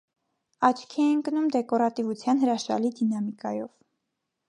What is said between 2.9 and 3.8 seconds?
դինամիկայով։